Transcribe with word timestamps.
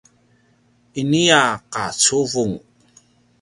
inia 1.01 1.41
qacuvung 1.73 2.55